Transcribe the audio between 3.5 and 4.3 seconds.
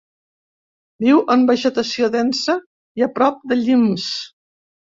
de llims.